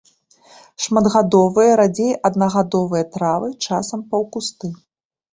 [0.83, 4.71] Шматгадовыя, радзей аднагадовыя травы, часам паўкусты.